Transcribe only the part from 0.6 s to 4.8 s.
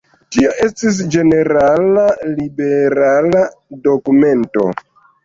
estis ĝenerala liberala dokumento.